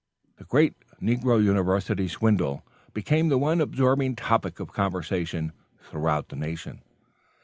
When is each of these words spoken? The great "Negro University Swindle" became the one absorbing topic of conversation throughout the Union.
The 0.37 0.45
great 0.45 0.73
"Negro 0.99 1.43
University 1.43 2.07
Swindle" 2.07 2.63
became 2.91 3.29
the 3.29 3.37
one 3.37 3.61
absorbing 3.61 4.15
topic 4.15 4.59
of 4.59 4.73
conversation 4.73 5.51
throughout 5.79 6.29
the 6.29 6.37
Union. 6.37 6.81